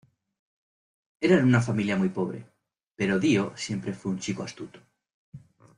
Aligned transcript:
Eran 1.21 1.45
una 1.45 1.61
familia 1.61 1.95
muy 1.95 2.09
pobre, 2.09 2.43
pero 2.95 3.19
Dio 3.19 3.53
siempre 3.55 3.93
fue 3.93 4.09
un 4.11 4.17
chico 4.17 4.41
astuto. 4.41 4.79